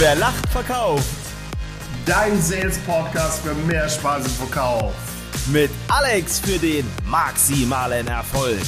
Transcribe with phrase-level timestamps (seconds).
[0.00, 1.04] Wer lacht, verkauft.
[2.06, 4.94] Dein Sales-Podcast für mehr Spaß im Verkauf.
[5.50, 8.60] Mit Alex für den maximalen Erfolg.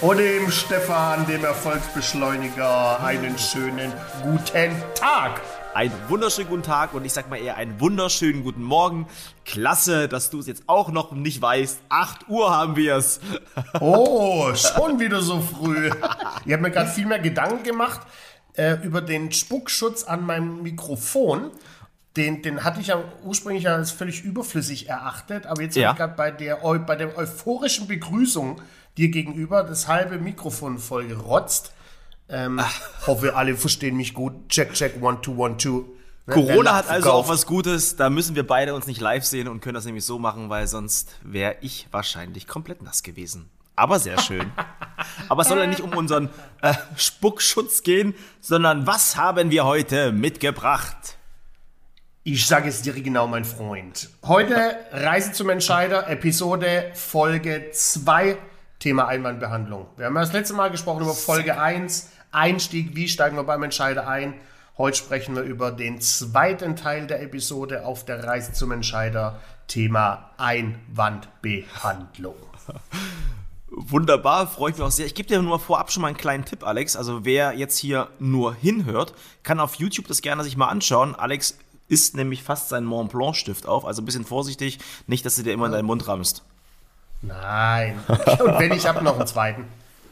[0.00, 3.92] Und dem Stefan, dem Erfolgsbeschleuniger, einen schönen
[4.22, 5.42] guten Tag.
[5.74, 9.06] Einen wunderschönen guten Tag und ich sag mal eher einen wunderschönen guten Morgen.
[9.44, 11.78] Klasse, dass du es jetzt auch noch nicht weißt.
[11.90, 13.20] 8 Uhr haben wir es.
[13.80, 15.90] Oh, schon wieder so früh.
[16.46, 18.00] Ich habe mir gerade viel mehr Gedanken gemacht
[18.58, 21.50] äh, über den Spuckschutz an meinem Mikrofon.
[22.16, 25.88] Den, den hatte ich ja ursprünglich als völlig überflüssig erachtet, aber jetzt Ja.
[25.88, 28.60] habe ich gerade bei der, bei der euphorischen Begrüßung
[28.96, 31.72] dir gegenüber das halbe Mikrofon voll gerotzt.
[32.28, 32.60] Ähm,
[33.06, 34.48] hoffe, alle verstehen mich gut.
[34.48, 35.86] Check, check, one, two, one, two.
[36.26, 37.96] Ne, Corona hat also auch was Gutes.
[37.96, 40.66] Da müssen wir beide uns nicht live sehen und können das nämlich so machen, weil
[40.66, 43.48] sonst wäre ich wahrscheinlich komplett nass gewesen.
[43.78, 44.50] Aber sehr schön.
[45.28, 46.30] Aber es soll ja nicht um unseren
[46.62, 51.16] äh, Spuckschutz gehen, sondern was haben wir heute mitgebracht?
[52.24, 54.10] Ich sage es dir genau, mein Freund.
[54.24, 58.36] Heute Reise zum Entscheider, Episode Folge 2,
[58.80, 59.86] Thema Einwandbehandlung.
[59.96, 63.62] Wir haben ja das letzte Mal gesprochen über Folge 1, Einstieg, wie steigen wir beim
[63.62, 64.34] Entscheider ein.
[64.76, 70.32] Heute sprechen wir über den zweiten Teil der Episode auf der Reise zum Entscheider, Thema
[70.36, 72.34] Einwandbehandlung.
[73.70, 75.06] Wunderbar, freut mich auch sehr.
[75.06, 76.96] Ich gebe dir nur vorab schon mal einen kleinen Tipp, Alex.
[76.96, 81.14] Also wer jetzt hier nur hinhört, kann auf YouTube das gerne sich mal anschauen.
[81.14, 81.58] Alex
[81.88, 85.42] isst nämlich fast seinen Mont Blanc Stift auf, also ein bisschen vorsichtig, nicht, dass du
[85.42, 86.42] dir immer in deinen Mund rammst.
[87.22, 87.98] Nein.
[88.08, 89.64] Und wenn ich habe noch einen zweiten.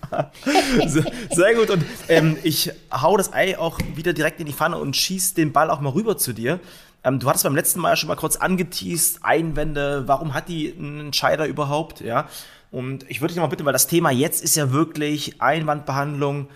[0.87, 1.69] Sehr, sehr gut.
[1.71, 5.53] Und ähm, ich hau das Ei auch wieder direkt in die Pfanne und schieß den
[5.53, 6.61] Ball auch mal rüber zu dir.
[7.03, 11.01] Ähm, du hattest beim letzten Mal schon mal kurz angeteased, Einwände, warum hat die einen
[11.07, 12.29] Entscheider überhaupt, ja?
[12.71, 16.49] Und ich würde dich mal bitten, weil das Thema jetzt ist ja wirklich Einwandbehandlung.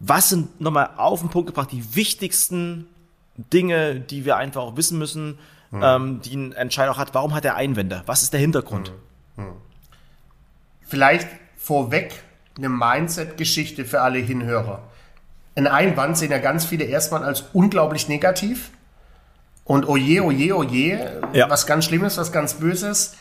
[0.00, 2.86] Was sind nochmal auf den Punkt gebracht die wichtigsten
[3.36, 5.38] Dinge, die wir einfach auch wissen müssen,
[5.72, 7.14] ähm, die ein Entscheider auch hat?
[7.14, 8.02] Warum hat er Einwände?
[8.06, 8.92] Was ist der Hintergrund?
[10.82, 12.22] Vielleicht vorweg
[12.58, 14.82] eine Mindset-Geschichte für alle Hinhörer.
[15.54, 18.70] Ein Einwand sehen ja ganz viele erstmal als unglaublich negativ.
[19.64, 21.48] Und oje, oje, oje, Ja.
[21.48, 23.14] was ganz Schlimmes, was ganz Böses.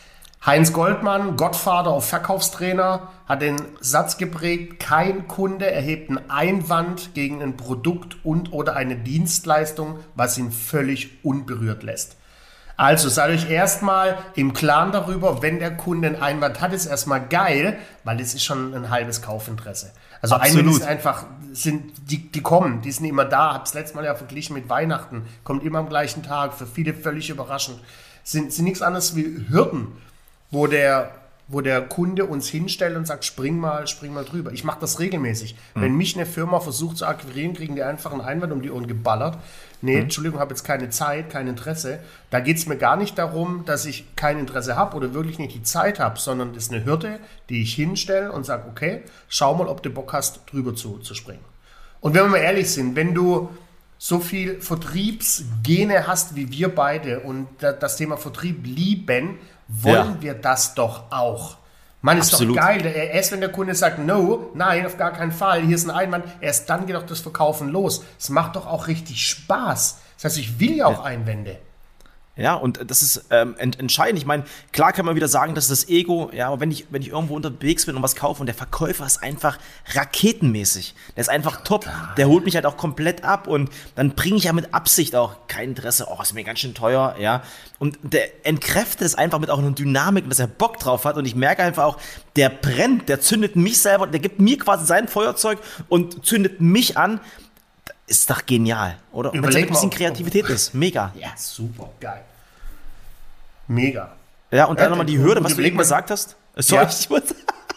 [0.43, 7.43] Heinz Goldmann, Gottvater auf Verkaufstrainer, hat den Satz geprägt, kein Kunde erhebt einen Einwand gegen
[7.43, 12.17] ein Produkt und oder eine Dienstleistung, was ihn völlig unberührt lässt.
[12.75, 17.27] Also seid euch erstmal im Klaren darüber, wenn der Kunde einen Einwand hat, ist erstmal
[17.27, 19.91] geil, weil es ist schon ein halbes Kaufinteresse.
[20.23, 20.37] Also.
[20.37, 23.53] Einwände sind einfach, sind, die, die kommen, die sind immer da.
[23.53, 27.29] Hab's letztes Mal ja verglichen mit Weihnachten, kommt immer am gleichen Tag, für viele völlig
[27.29, 27.77] überraschend.
[28.23, 29.89] Sind, sind nichts anderes wie Hürden,
[30.51, 31.11] wo der,
[31.47, 34.53] wo der Kunde uns hinstellt und sagt, spring mal, spring mal drüber.
[34.53, 35.55] Ich mache das regelmäßig.
[35.75, 38.87] Wenn mich eine Firma versucht zu akquirieren, kriegen die einfach einen Einwand um die Ohren
[38.87, 39.37] geballert.
[39.81, 41.99] Nee, Entschuldigung, habe jetzt keine Zeit, kein Interesse.
[42.29, 45.55] Da geht es mir gar nicht darum, dass ich kein Interesse habe oder wirklich nicht
[45.55, 47.19] die Zeit habe, sondern das ist eine Hürde,
[47.49, 51.15] die ich hinstelle und sage, okay, schau mal, ob du Bock hast, drüber zu, zu
[51.15, 51.43] springen.
[51.99, 53.49] Und wenn wir mal ehrlich sind, wenn du
[53.97, 59.37] so viel Vertriebsgene hast wie wir beide und da- das Thema Vertrieb lieben,
[59.71, 60.21] wollen Ja.
[60.21, 61.57] wir das doch auch.
[62.03, 62.57] Man ist Absolut.
[62.57, 62.83] doch geil.
[62.85, 66.25] Erst wenn der Kunde sagt, no, nein, auf gar keinen Fall, hier ist ein Einwand,
[66.41, 68.03] erst dann geht doch das Verkaufen los.
[68.19, 69.99] Es macht doch auch richtig Spaß.
[70.17, 71.59] Das heißt, ich will ja auch Einwände.
[72.37, 74.17] Ja, und das ist ähm, ent entscheidend.
[74.17, 76.85] Ich meine, klar kann man wieder sagen, das ist das Ego, ja, aber wenn ich,
[76.89, 79.59] wenn ich irgendwo unterwegs bin und was kaufe und der Verkäufer ist einfach
[79.93, 84.37] raketenmäßig, der ist einfach top, der holt mich halt auch komplett ab und dann bringe
[84.37, 87.43] ich ja mit Absicht auch kein Interesse, oh, ist mir ganz schön teuer, ja.
[87.79, 91.25] Und der entkräftet es einfach mit auch einer Dynamik, dass er Bock drauf hat und
[91.25, 91.97] ich merke einfach auch,
[92.37, 95.59] der brennt, der zündet mich selber, der gibt mir quasi sein Feuerzeug
[95.89, 97.19] und zündet mich an.
[98.11, 99.31] Ist doch genial, oder?
[99.31, 101.13] Wenn es ein bisschen Kreativität ist, mega.
[101.17, 102.21] Ja, super, geil.
[103.69, 104.11] Mega.
[104.51, 106.35] Ja, und dann Ja, nochmal die und- Hürde, was du eben gesagt hast.
[106.57, 106.89] Sorry, Ja.
[106.89, 107.21] ich muss.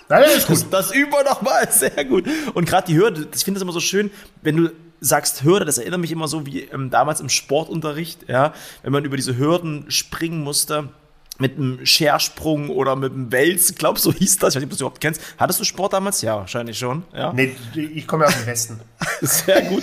[0.08, 0.66] Nein, nein, ist gut.
[0.72, 2.24] Das, wir nochmal, sehr gut.
[2.54, 4.10] Und gerade die Hürde, ich finde es immer so schön,
[4.42, 4.70] wenn du
[5.00, 8.52] sagst Hürde, das erinnert mich immer so wie ähm, damals im Sportunterricht, ja,
[8.82, 10.88] wenn man über diese Hürden springen musste.
[11.36, 14.54] Mit einem Schersprung oder mit einem Wels, glaubst du, so hieß das?
[14.54, 15.20] Ich weiß nicht, ob du das überhaupt kennst.
[15.36, 16.22] Hattest du Sport damals?
[16.22, 17.02] Ja, wahrscheinlich schon.
[17.12, 17.32] Ja.
[17.32, 18.80] Nee, ich komme ja aus dem Westen.
[19.20, 19.82] Sehr gut.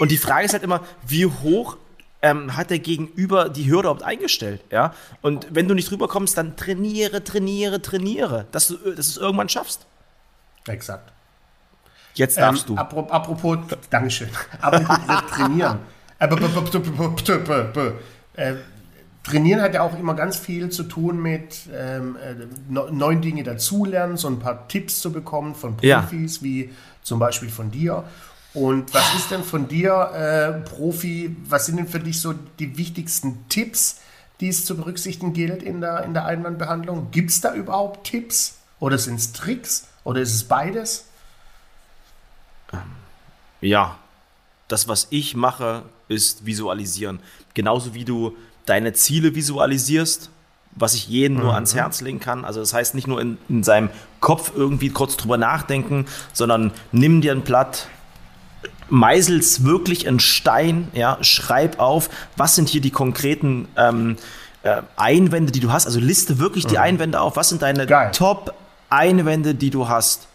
[0.00, 1.76] Und die Frage ist halt immer, wie hoch
[2.22, 4.60] ähm, hat der Gegenüber die Hürde überhaupt eingestellt?
[4.70, 4.92] Ja.
[5.22, 9.48] Und wenn du nicht rüberkommst, dann trainiere, trainiere, trainiere, dass du, dass du es irgendwann
[9.48, 9.86] schaffst.
[10.66, 11.12] Exakt.
[12.14, 12.74] Jetzt Ähm, darfst du.
[12.74, 13.58] apro- apropos,
[13.88, 14.28] Dankeschön.
[14.60, 14.98] Apropos
[15.30, 15.78] trainieren.
[16.18, 17.86] Äh,
[18.34, 18.54] äh,
[19.22, 22.34] Trainieren hat ja auch immer ganz viel zu tun mit ähm, äh,
[22.72, 26.00] ne- neuen Dinge dazulernen, so ein paar Tipps zu bekommen von Ja.
[26.00, 26.70] Profis, wie
[27.02, 28.04] zum Beispiel von dir.
[28.52, 32.76] Und was ist denn von dir, äh, Profi, was sind denn für dich so die
[32.76, 34.00] wichtigsten Tipps,
[34.40, 37.10] die es zu berücksichtigen gilt in der, in der Einwandbehandlung?
[37.10, 38.56] Gibt es da überhaupt Tipps?
[38.80, 39.86] Oder sind es Tricks?
[40.04, 41.04] Oder ist es beides?
[43.60, 43.98] Ja,
[44.68, 47.20] das, was ich mache, ist visualisieren.
[47.54, 48.36] Genauso wie du
[48.66, 50.30] deine Ziele visualisierst,
[50.72, 51.54] was ich jedem nur mhm.
[51.54, 52.44] ans Herz legen kann.
[52.44, 57.20] Also das heißt nicht nur in, in seinem Kopf irgendwie kurz drüber nachdenken, sondern nimm
[57.20, 57.88] dir ein Blatt,
[58.90, 64.16] meißelst wirklich einen Stein, ja, schreib auf, was sind hier die konkreten ähm,
[64.62, 65.86] äh, Einwände, die du hast.
[65.86, 66.82] Also liste wirklich die mhm.
[66.82, 67.36] Einwände auf.
[67.36, 70.26] Was sind deine Top-Einwände, die du hast?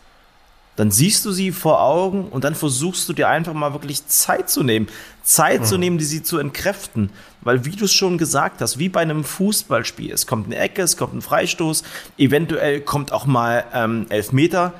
[0.75, 4.49] Dann siehst du sie vor Augen und dann versuchst du dir einfach mal wirklich Zeit
[4.49, 4.87] zu nehmen.
[5.23, 5.65] Zeit mhm.
[5.65, 7.11] zu nehmen, die sie zu entkräften.
[7.41, 10.81] Weil, wie du es schon gesagt hast, wie bei einem Fußballspiel, es kommt eine Ecke,
[10.81, 11.83] es kommt ein Freistoß,
[12.17, 14.73] eventuell kommt auch mal ähm, Elfmeter.
[14.73, 14.79] Du,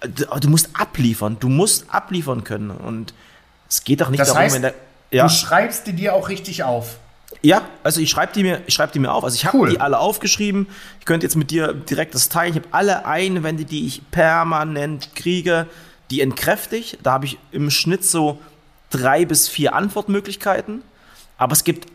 [0.00, 2.70] du, musst abliefern, du musst abliefern können.
[2.70, 3.14] Und
[3.68, 4.74] es geht doch nicht das darum, heißt, wenn der.
[5.10, 5.24] Ja.
[5.24, 6.98] Du schreibst die dir auch richtig auf.
[7.42, 9.24] Ja, also ich schreibe die mir, ich schreibe die mir auf.
[9.24, 9.70] Also ich habe cool.
[9.70, 10.66] die alle aufgeschrieben.
[10.98, 12.50] Ich könnte jetzt mit dir direkt das teilen.
[12.50, 15.66] Ich habe alle Einwände, die ich permanent kriege,
[16.10, 16.98] die entkräftigt.
[17.02, 18.40] Da habe ich im Schnitt so
[18.90, 20.82] drei bis vier Antwortmöglichkeiten.
[21.38, 21.86] Aber es gibt,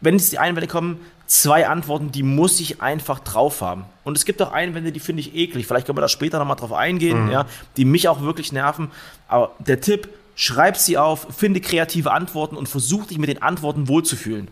[0.00, 3.84] wenn jetzt die Einwände kommen, zwei Antworten, die muss ich einfach drauf haben.
[4.02, 5.66] Und es gibt auch Einwände, die finde ich eklig.
[5.66, 7.30] Vielleicht können wir da später nochmal drauf eingehen, mhm.
[7.30, 7.46] ja,
[7.76, 8.90] die mich auch wirklich nerven.
[9.28, 13.88] Aber der Tipp, schreib sie auf, finde kreative Antworten und versuch dich mit den Antworten
[13.88, 14.48] wohlzufühlen.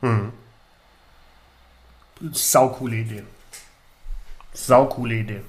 [0.00, 0.32] Hm.
[2.32, 3.22] Saukoole Idee.
[4.52, 5.40] Saukoole Idee.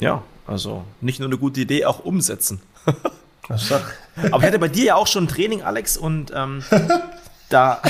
[0.00, 2.60] Ja, also nicht nur eine gute Idee, auch umsetzen.
[3.48, 6.64] Aber ich hatte bei dir ja auch schon ein Training, Alex, und ähm,
[7.48, 7.80] da,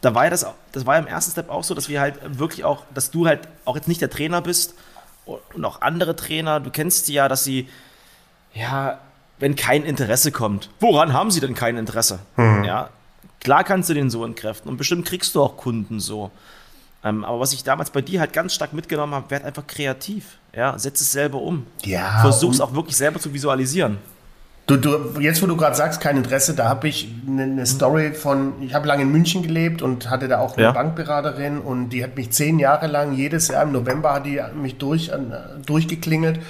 [0.00, 2.38] da war ja das, das war ja im ersten Step auch so, dass wir halt
[2.38, 4.74] wirklich auch, dass du halt auch jetzt nicht der Trainer bist
[5.26, 7.68] und auch andere Trainer, du kennst sie ja, dass sie,
[8.54, 8.98] ja,
[9.38, 12.20] wenn kein Interesse kommt, woran haben sie denn kein Interesse?
[12.36, 12.64] Hm.
[12.64, 12.90] Ja,
[13.40, 16.30] Klar kannst du den so entkräften und bestimmt kriegst du auch Kunden so.
[17.04, 20.38] Ähm, aber was ich damals bei dir halt ganz stark mitgenommen habe, werd einfach kreativ.
[20.52, 21.66] Ja, setz es selber um.
[21.84, 22.20] Ja.
[22.20, 23.98] Versuch es auch wirklich selber zu visualisieren.
[24.68, 28.12] Du, du, jetzt, wo du gerade sagst, kein Interesse, da habe ich eine, eine, Story
[28.12, 30.72] von, ich habe lange in München gelebt und hatte da auch eine ja.
[30.72, 34.76] Bankberaterin und die hat mich zehn Jahre lang, jedes Jahr im November hat die mich
[34.76, 35.10] durch,
[35.64, 36.40] durchgeklingelt äh,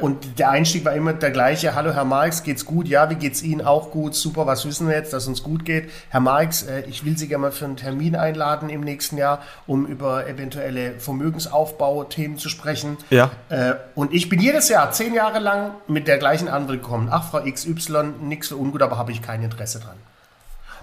[0.00, 1.74] und der Einstieg war immer der gleiche.
[1.74, 2.88] Hallo Herr Marx, geht's gut?
[2.88, 3.60] Ja, wie geht's Ihnen?
[3.60, 4.14] Auch gut.
[4.14, 5.90] Super, was wissen wir jetzt, dass uns gut geht?
[6.08, 9.42] Herr Marx, äh, ich will Sie gerne mal für einen Termin einladen im nächsten Jahr,
[9.66, 12.96] um über eventuelle Vermögensaufbau-Themen zu sprechen.
[13.10, 13.30] Ja.
[13.50, 17.08] Äh, und ich bin jedes Jahr, zehn Jahre lang, mit der gleichen Antwort gekommen.
[17.10, 19.96] Ach, Frau XY, nichts für ungut, aber habe ich kein Interesse dran.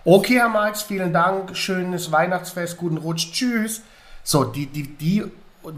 [0.05, 1.57] Okay, Herr Marx, vielen Dank.
[1.57, 3.31] Schönes Weihnachtsfest, guten Rutsch.
[3.33, 3.81] Tschüss.
[4.23, 5.23] So, die, die, die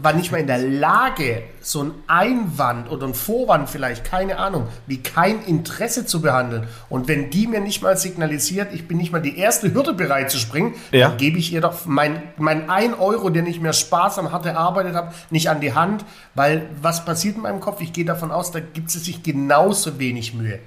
[0.02, 4.68] war nicht mal in der Lage, so ein Einwand oder ein Vorwand vielleicht, keine Ahnung,
[4.86, 6.68] wie kein Interesse zu behandeln.
[6.88, 10.30] Und wenn die mir nicht mal signalisiert, ich bin nicht mal die erste Hürde bereit
[10.30, 11.08] zu springen, ja.
[11.08, 14.94] dann gebe ich ihr doch mein, mein 1 Euro, den ich mir sparsam hart erarbeitet
[14.94, 16.04] habe, nicht an die Hand.
[16.34, 17.80] Weil was passiert in meinem Kopf?
[17.80, 20.60] Ich gehe davon aus, da gibt es sich genauso wenig Mühe.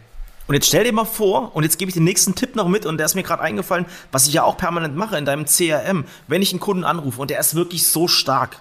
[0.46, 2.86] Und jetzt stell dir mal vor, und jetzt gebe ich den nächsten Tipp noch mit,
[2.86, 6.04] und der ist mir gerade eingefallen, was ich ja auch permanent mache in deinem CRM,
[6.28, 8.58] wenn ich einen Kunden anrufe und der ist wirklich so stark,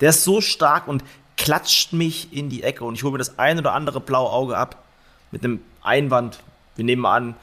[0.00, 1.04] der ist so stark und
[1.36, 4.56] klatscht mich in die Ecke und ich hole mir das ein oder andere blaue Auge
[4.56, 4.84] ab
[5.30, 6.38] mit einem Einwand.
[6.76, 7.34] Wir nehmen an,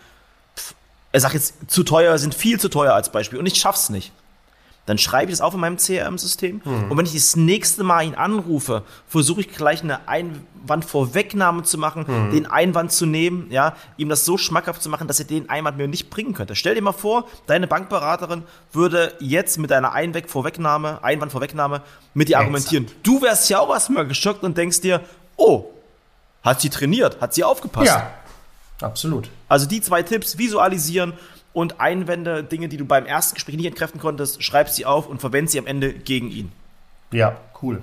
[1.12, 4.12] er sagt jetzt zu teuer, sind viel zu teuer als Beispiel und ich schaff's nicht.
[4.88, 6.62] Dann schreibe ich das auf in meinem CRM-System.
[6.64, 6.92] Mhm.
[6.92, 12.06] Und wenn ich das nächste Mal ihn anrufe, versuche ich gleich eine Einwandvorwegnahme zu machen,
[12.08, 12.32] mhm.
[12.32, 15.78] den Einwand zu nehmen, ja, ihm das so schmackhaft zu machen, dass er den Einwand
[15.78, 16.56] mir nicht bringen könnte.
[16.56, 21.84] Stell dir mal vor, deine Bankberaterin würde jetzt mit deiner Einwegvorwegnahme, Einwandvorwegnahme
[22.16, 22.88] mit dir argumentieren.
[23.04, 25.02] Du wärst ja auch erstmal geschockt und denkst dir,
[25.38, 25.66] oh,
[26.44, 27.88] hat sie trainiert, hat sie aufgepasst.
[27.88, 28.12] Ja,
[28.82, 29.30] absolut.
[29.48, 31.14] Also die zwei Tipps, visualisieren
[31.54, 35.20] und Einwände, Dinge, die du beim ersten Gespräch nicht entkräften konntest, schreib sie auf und
[35.20, 36.52] verwende sie am Ende gegen ihn.
[37.12, 37.82] Ja, cool.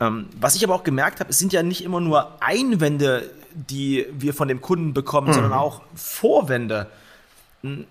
[0.00, 4.06] Ähm, was ich aber auch gemerkt habe, es sind ja nicht immer nur Einwände, die
[4.12, 5.32] wir von dem Kunden bekommen, mhm.
[5.32, 6.88] sondern auch Vorwände.
[7.62, 7.86] Hm,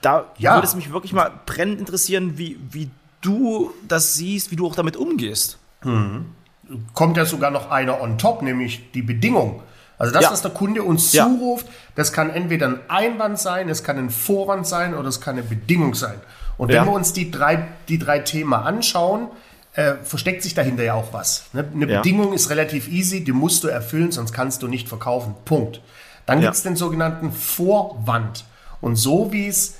[0.00, 0.54] da ja.
[0.54, 4.74] würde es mich wirklich mal brennend interessieren, wie, wie du das siehst, wie du auch
[4.74, 5.58] damit umgehst.
[5.84, 6.26] Mhm.
[6.94, 9.62] Kommt ja sogar noch einer on top, nämlich die Bedingung.
[9.98, 10.30] Also das, ja.
[10.30, 11.26] was der Kunde uns ja.
[11.26, 15.36] zuruft, das kann entweder ein Einwand sein, es kann ein Vorwand sein oder es kann
[15.36, 16.20] eine Bedingung sein.
[16.58, 16.84] Und wenn ja.
[16.84, 19.28] wir uns die drei, die drei Themen anschauen,
[19.74, 21.46] äh, versteckt sich dahinter ja auch was.
[21.52, 21.64] Ne?
[21.74, 25.34] Eine Bedingung ist relativ easy, die musst du erfüllen, sonst kannst du nicht verkaufen.
[25.44, 25.80] Punkt.
[26.24, 28.44] Dann gibt es den sogenannten Vorwand.
[28.80, 29.76] Und so wie es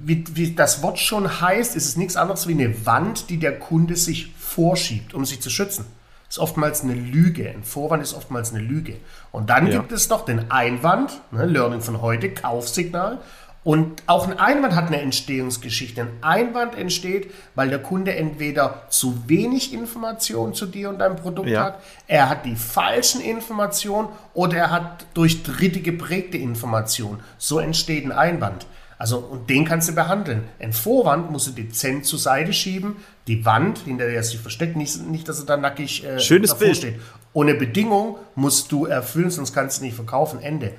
[0.00, 3.58] wie, wie das Wort schon heißt, ist es nichts anderes wie eine Wand, die der
[3.58, 5.84] Kunde sich vorschiebt, um sich zu schützen.
[6.28, 7.48] Ist oftmals eine Lüge.
[7.48, 8.96] Ein Vorwand ist oftmals eine Lüge.
[9.32, 9.78] Und dann ja.
[9.78, 13.18] gibt es doch den Einwand, ne, Learning von heute, Kaufsignal.
[13.64, 16.00] Und auch ein Einwand hat eine Entstehungsgeschichte.
[16.00, 21.48] Ein Einwand entsteht, weil der Kunde entweder zu wenig Informationen zu dir und deinem Produkt
[21.48, 21.64] ja.
[21.64, 27.20] hat, er hat die falschen Informationen oder er hat durch Dritte geprägte Informationen.
[27.36, 28.66] So entsteht ein Einwand.
[28.98, 30.44] Also, und den kannst du behandeln.
[30.58, 32.96] Ein Vorwand musst du dezent zur Seite schieben,
[33.28, 36.50] die Wand, hinter der er sich versteckt, nicht, nicht dass er da nackig äh, Schönes
[36.50, 36.76] davor Bild.
[36.76, 37.00] steht.
[37.32, 40.40] Ohne Bedingung musst du erfüllen, sonst kannst du nicht verkaufen.
[40.40, 40.72] Ende.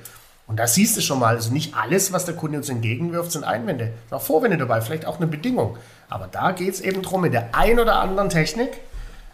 [0.48, 3.44] Und da siehst du schon mal, also nicht alles, was der Kunde uns entgegenwirft, sind
[3.46, 3.94] Einwände.
[4.12, 5.78] Noch Vorwände dabei, vielleicht auch eine Bedingung.
[6.10, 8.72] Aber da geht es eben darum, mit der ein oder anderen Technik,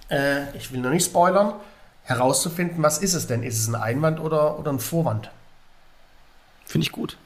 [0.09, 1.53] äh, ich will noch nicht spoilern,
[2.03, 3.41] herauszufinden, was ist es denn?
[3.41, 5.31] Ist es ein Einwand oder, oder ein Vorwand?
[6.65, 7.17] Finde ich gut.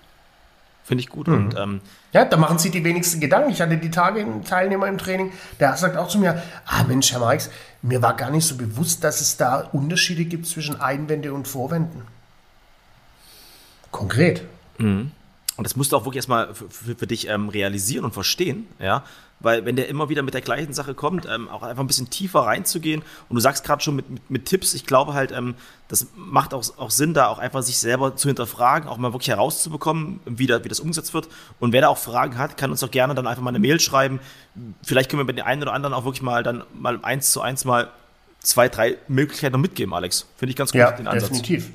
[0.90, 1.28] Finde ich gut.
[1.28, 1.34] Mhm.
[1.36, 1.82] Und, ähm,
[2.14, 3.52] ja, da machen sich die wenigsten Gedanken.
[3.52, 7.12] Ich hatte die Tage einen Teilnehmer im Training, der sagt auch zu mir, ah Mensch,
[7.12, 7.52] Herr Marx,
[7.84, 12.02] mir war gar nicht so bewusst, dass es da Unterschiede gibt zwischen Einwände und Vorwänden.
[13.92, 14.42] Konkret.
[14.80, 15.12] Mhm.
[15.58, 18.66] Und das musst du auch wirklich erstmal für, für, für dich ähm, realisieren und verstehen,
[18.80, 19.04] ja.
[19.40, 22.10] Weil wenn der immer wieder mit der gleichen Sache kommt, ähm, auch einfach ein bisschen
[22.10, 23.02] tiefer reinzugehen.
[23.30, 25.56] Und du sagst gerade schon mit, mit, mit, Tipps, ich glaube halt, ähm,
[25.88, 29.30] das macht auch, auch Sinn, da auch einfach sich selber zu hinterfragen, auch mal wirklich
[29.30, 31.30] herauszubekommen, wie, da, wie das umgesetzt wird.
[31.60, 33.80] Und wer da auch Fragen hat, kann uns auch gerne dann einfach mal eine Mail
[33.80, 34.20] schreiben.
[34.84, 37.42] Vielleicht können wir bei den einen oder anderen auch wirklich mal dann mal eins zu
[37.42, 37.90] eins mal
[38.42, 40.28] zwei, drei Möglichkeiten noch mitgeben, Alex.
[40.38, 41.30] Finde ich ganz gut, ja, den Ansatz.
[41.30, 41.72] Definitiv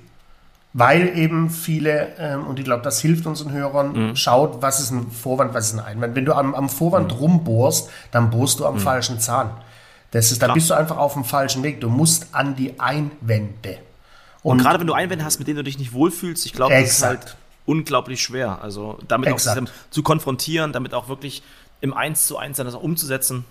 [0.76, 4.16] weil eben viele, ähm, und ich glaube, das hilft unseren Hörern, mhm.
[4.16, 6.16] schaut, was ist ein Vorwand, was ist ein Einwand.
[6.16, 7.18] Wenn du am, am Vorwand mhm.
[7.18, 8.80] rumbohrst, dann bohrst du am mhm.
[8.80, 9.50] falschen Zahn.
[10.10, 11.80] Das ist, dann bist du einfach auf dem falschen Weg.
[11.80, 13.78] Du musst an die Einwände.
[14.42, 16.74] Und, und gerade wenn du Einwände hast, mit denen du dich nicht wohlfühlst, ich glaube,
[16.74, 18.58] das ist halt unglaublich schwer.
[18.60, 19.60] Also damit exakt.
[19.60, 21.44] auch zu konfrontieren, damit auch wirklich
[21.80, 23.44] im Eins zu eins dann das auch umzusetzen.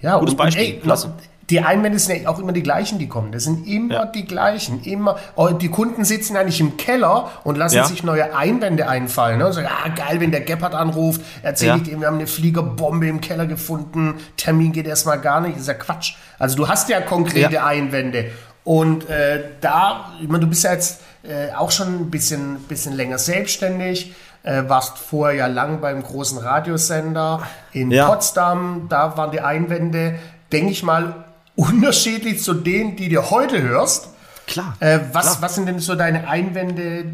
[0.00, 0.64] Ja, Gutes und, Beispiel.
[0.64, 1.14] Ey, Klasse
[1.50, 3.32] die Einwände sind ja auch immer die gleichen, die kommen.
[3.32, 4.06] Das sind immer ja.
[4.06, 4.82] die gleichen.
[4.82, 5.16] Immer.
[5.34, 7.84] Oh, die Kunden sitzen ja nicht im Keller und lassen ja.
[7.84, 9.38] sich neue Einwände einfallen.
[9.38, 9.46] Ne?
[9.46, 11.76] Und sagen, ah, geil, wenn der Gebhardt anruft, erzähle ja.
[11.82, 15.54] ich ihm, wir haben eine Fliegerbombe im Keller gefunden, Termin geht erstmal gar nicht.
[15.54, 16.16] Das ist ja Quatsch.
[16.38, 18.30] Also du hast ja konkrete Einwände.
[18.64, 22.92] Und äh, da, ich meine, du bist ja jetzt äh, auch schon ein bisschen, bisschen
[22.92, 24.14] länger selbstständig.
[24.42, 28.86] Äh, warst vorher ja lang beim großen Radiosender in Potsdam.
[28.90, 30.18] Da waren die Einwände,
[30.52, 31.24] denke ich mal,
[31.58, 34.08] unterschiedlich zu denen, die du heute hörst.
[34.46, 35.36] Klar, äh, was, klar.
[35.40, 37.04] was sind denn so deine Einwände,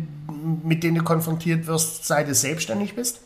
[0.63, 3.21] mit denen du konfrontiert wirst, seit du selbstständig bist?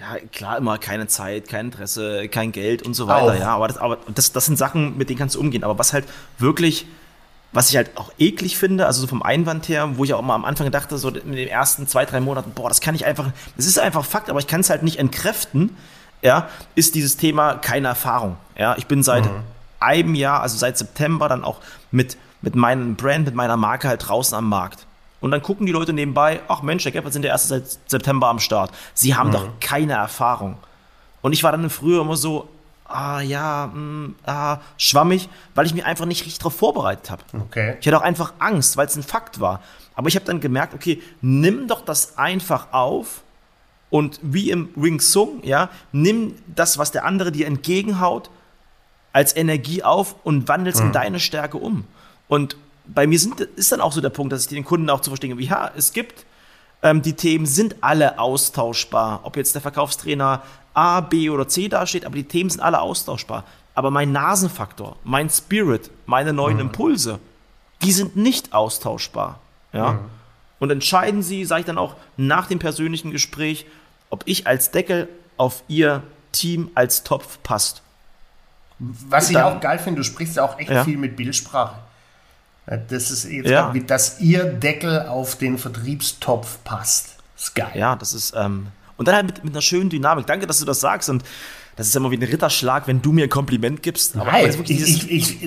[0.00, 3.34] Ja, klar, immer keine Zeit, kein Interesse, kein Geld und so weiter.
[3.34, 3.38] Auch.
[3.38, 5.64] Ja, aber, das, aber das, das sind Sachen, mit denen kannst du umgehen.
[5.64, 6.04] Aber was halt
[6.38, 6.86] wirklich,
[7.52, 10.34] was ich halt auch eklig finde, also so vom Einwand her, wo ich auch mal
[10.34, 13.30] am Anfang dachte, so in den ersten zwei, drei Monaten, boah, das kann ich einfach,
[13.56, 15.76] das ist einfach Fakt, aber ich kann es halt nicht entkräften,
[16.22, 18.36] ja, ist dieses Thema keine Erfahrung.
[18.56, 22.96] Ja, ich bin seit mhm einem Jahr, also seit September, dann auch mit, mit meinem
[22.96, 24.86] Brand, mit meiner Marke halt draußen am Markt.
[25.20, 28.28] Und dann gucken die Leute nebenbei, ach Mensch, der Gapper sind der erste seit September
[28.28, 28.70] am Start.
[28.94, 29.32] Sie haben mhm.
[29.32, 30.56] doch keine Erfahrung.
[31.22, 32.48] Und ich war dann früher immer so,
[32.86, 37.22] ah ja, mh, mm, ah, schwammig, weil ich mich einfach nicht richtig darauf vorbereitet habe.
[37.32, 37.76] Okay.
[37.80, 39.60] Ich hatte auch einfach Angst, weil es ein Fakt war.
[39.94, 43.22] Aber ich habe dann gemerkt, okay, nimm doch das einfach auf
[43.90, 48.30] und wie im Wing Sung, ja, nimm das, was der andere dir entgegenhaut
[49.18, 50.86] als Energie auf und wandelst mhm.
[50.86, 51.82] in deine Stärke um.
[52.28, 52.56] Und
[52.86, 55.10] bei mir sind, ist dann auch so der Punkt, dass ich den Kunden auch zu
[55.10, 56.24] verstehen habe, ja, es gibt,
[56.84, 59.22] ähm, die Themen sind alle austauschbar.
[59.24, 63.42] Ob jetzt der Verkaufstrainer A, B oder C dasteht, aber die Themen sind alle austauschbar.
[63.74, 66.66] Aber mein Nasenfaktor, mein Spirit, meine neuen mhm.
[66.66, 67.18] Impulse,
[67.82, 69.40] die sind nicht austauschbar.
[69.72, 69.94] Ja?
[69.94, 69.98] Mhm.
[70.60, 73.66] Und entscheiden Sie, sage ich dann auch nach dem persönlichen Gespräch,
[74.10, 77.82] ob ich als Deckel auf Ihr Team als Topf passt.
[78.78, 80.84] Was ich auch geil finde, du sprichst ja auch echt ja.
[80.84, 81.76] viel mit Bildsprache.
[82.66, 83.72] Das ist jetzt ja.
[83.72, 87.16] wie, dass ihr Deckel auf den Vertriebstopf passt.
[87.34, 87.72] Das ist geil.
[87.74, 88.68] Ja, das ist, ähm,
[88.98, 90.26] und dann halt mit, mit einer schönen Dynamik.
[90.26, 91.08] Danke, dass du das sagst.
[91.08, 91.24] Und
[91.76, 94.16] das ist immer wie ein Ritterschlag, wenn du mir ein Kompliment gibst.
[94.16, 95.40] Aber Nein, ich, ich, ich,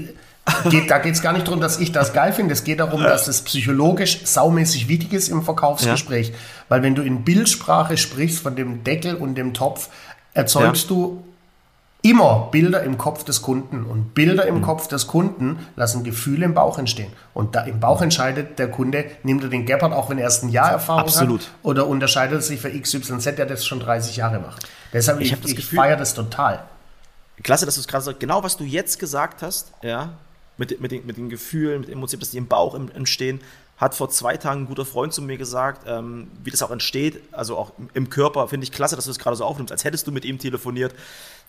[0.70, 2.54] geht, da geht es gar nicht darum, dass ich das geil finde.
[2.54, 6.30] Es geht darum, dass es psychologisch saumäßig wichtig ist im Verkaufsgespräch.
[6.30, 6.36] Ja.
[6.70, 9.90] Weil wenn du in Bildsprache sprichst von dem Deckel und dem Topf,
[10.34, 10.96] erzeugst ja.
[10.96, 11.24] du
[12.02, 13.84] immer Bilder im Kopf des Kunden.
[13.84, 14.62] Und Bilder im mhm.
[14.62, 17.12] Kopf des Kunden lassen Gefühle im Bauch entstehen.
[17.34, 20.44] Und da im Bauch entscheidet der Kunde, nimmt er den Gepard, auch wenn er erst
[20.44, 21.42] ein Jahr Erfahrung Absolut.
[21.42, 24.68] hat, oder unterscheidet er sich für XYZ, der das schon 30 Jahre macht.
[24.94, 26.64] Deshalb, ich, ich, ich feiere das total.
[27.44, 28.20] Klasse, dass du es gerade sagst.
[28.20, 30.14] Genau, was du jetzt gesagt hast, ja,
[30.58, 33.40] mit, mit, den, mit den Gefühlen, mit Emotionen, dass die im Bauch entstehen,
[33.82, 37.20] hat vor zwei Tagen ein guter Freund zu mir gesagt, ähm, wie das auch entsteht,
[37.32, 40.06] also auch im Körper, finde ich klasse, dass du es gerade so aufnimmst, als hättest
[40.06, 40.94] du mit ihm telefoniert.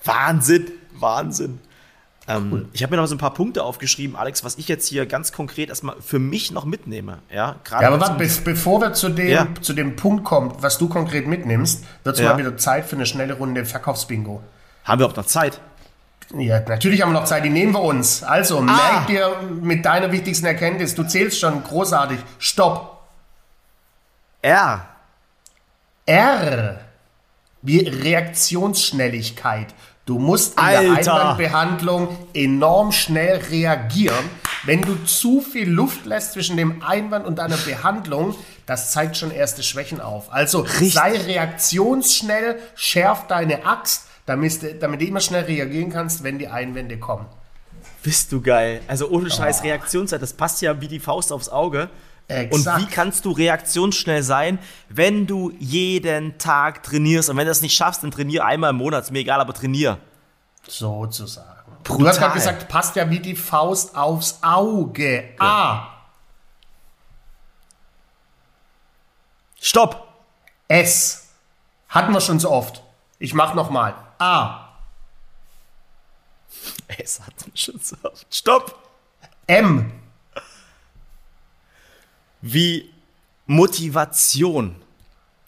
[0.05, 1.61] Wahnsinn, Wahnsinn.
[2.29, 5.07] Ähm, ich habe mir noch so ein paar Punkte aufgeschrieben, Alex, was ich jetzt hier
[5.07, 7.19] ganz konkret erstmal für mich noch mitnehme.
[7.31, 9.49] Ja, ja aber warte, be bevor wir zu dem, ja.
[9.61, 12.31] zu dem Punkt kommen, was du konkret mitnimmst, wird es ja.
[12.31, 14.41] mal wieder Zeit für eine schnelle Runde Verkaufsbingo.
[14.85, 15.61] Haben wir auch noch Zeit?
[16.35, 18.23] Ja, natürlich haben wir noch Zeit, die nehmen wir uns.
[18.23, 18.63] Also, ah.
[18.63, 22.19] merk dir mit deiner wichtigsten Erkenntnis, du zählst schon großartig.
[22.39, 23.03] Stopp.
[24.41, 24.87] R.
[26.07, 26.81] R.
[27.61, 29.75] Wie Reaktionsschnelligkeit.
[30.05, 30.83] Du musst in Alter.
[30.83, 34.25] der Einwandbehandlung enorm schnell reagieren.
[34.65, 38.35] Wenn du zu viel Luft lässt zwischen dem Einwand und deiner Behandlung,
[38.67, 40.33] das zeigt schon erste Schwächen auf.
[40.33, 40.95] Also Richtig.
[40.95, 46.99] sei reaktionsschnell, schärf deine Axt, damit, damit du immer schnell reagieren kannst, wenn die Einwände
[46.99, 47.27] kommen.
[48.03, 48.81] Bist du geil.
[48.89, 49.65] Also ohne Scheiß oh.
[49.65, 51.89] Reaktionszeit, das passt ja wie die Faust aufs Auge.
[52.33, 52.79] Exakt.
[52.79, 54.59] Und wie kannst du reaktionsschnell sein,
[54.89, 57.31] wenn du jeden Tag trainierst?
[57.31, 59.05] Und wenn du das nicht schaffst, dann trainier einmal im Monat.
[59.05, 59.99] Ist mir egal, aber trainier.
[60.67, 61.49] Sozusagen.
[61.85, 61.99] Brutal.
[61.99, 65.35] Du hast gerade gesagt, passt ja wie die Faust aufs Auge.
[65.41, 65.41] Ja.
[65.41, 65.89] A.
[69.61, 70.09] Stopp.
[70.69, 71.29] S.
[71.89, 72.83] Hatten wir schon so oft.
[73.19, 73.95] Ich mach noch mal.
[74.19, 74.69] A.
[76.99, 78.27] S hatten wir schon so oft.
[78.35, 78.79] Stopp.
[79.47, 80.02] M
[82.43, 82.91] wie
[83.47, 84.77] Motivation.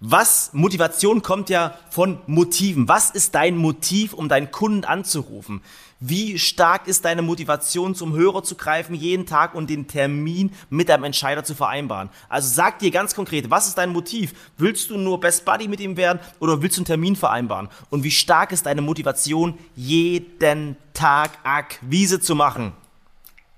[0.01, 2.89] Was, Motivation kommt ja von Motiven.
[2.89, 5.63] Was ist dein Motiv, um deinen Kunden anzurufen?
[6.01, 10.91] Wie stark ist deine Motivation, zum Hörer zu greifen, jeden Tag und den Termin mit
[10.91, 12.11] deinem Entscheider zu vereinbaren?
[12.29, 14.35] Also sag dir ganz konkret, was ist dein Motiv?
[14.59, 17.69] Willst du nur Best Buddy mit ihm werden oder willst du einen Termin vereinbaren?
[17.89, 22.75] Und wie stark ist deine Motivation, jeden Tag Akquise zu machen?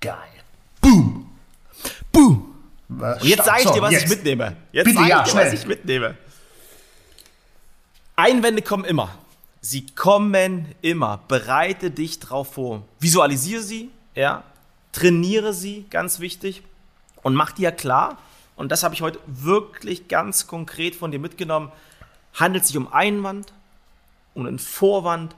[0.00, 0.14] Geil.
[0.80, 1.26] Boom.
[2.12, 2.45] Boom.
[2.88, 4.04] Und jetzt sage ich dir, was jetzt.
[4.04, 4.56] ich mitnehme.
[4.72, 5.46] Jetzt sage ich ja, dir, schnell.
[5.46, 6.16] was ich mitnehme.
[8.14, 9.10] Einwände kommen immer.
[9.60, 11.20] Sie kommen immer.
[11.28, 12.82] Bereite dich drauf vor.
[13.00, 14.44] Visualisiere sie, ja.
[14.92, 16.62] Trainiere sie, ganz wichtig.
[17.22, 18.18] Und mach dir klar,
[18.54, 21.70] und das habe ich heute wirklich ganz konkret von dir mitgenommen,
[22.34, 23.52] handelt es sich um Einwand,
[24.34, 25.34] um einen Vorwand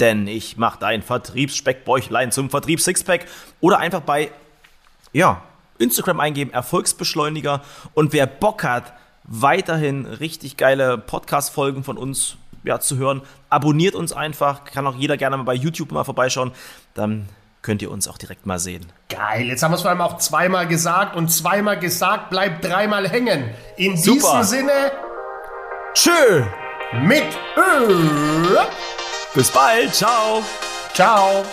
[0.00, 3.26] denn ich mache dein Vertriebsspeckbäuchlein zum Vertriebs-Sixpack
[3.60, 4.30] oder einfach bei
[5.12, 5.42] ja,
[5.78, 7.60] Instagram eingeben, Erfolgsbeschleuniger
[7.92, 8.94] und wer Bock hat,
[9.24, 13.22] weiterhin richtig geile Podcast-Folgen von uns ja, zu hören.
[13.48, 16.52] Abonniert uns einfach, kann auch jeder gerne mal bei YouTube mal vorbeischauen.
[16.94, 17.28] Dann
[17.62, 18.86] könnt ihr uns auch direkt mal sehen.
[19.08, 23.08] Geil, jetzt haben wir es vor allem auch zweimal gesagt und zweimal gesagt bleibt dreimal
[23.08, 23.50] hängen.
[23.76, 24.40] In Super.
[24.40, 24.92] diesem Sinne,
[25.94, 26.44] tschö
[26.92, 27.24] mit
[27.56, 28.58] Ö.
[29.34, 30.42] Bis bald, ciao.
[30.92, 31.44] Ciao.